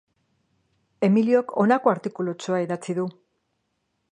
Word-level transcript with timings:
Emiliok 1.07 1.53
honako 1.65 1.93
artikulutxoa 1.93 2.63
idatzi 2.65 2.97
du. 3.01 3.05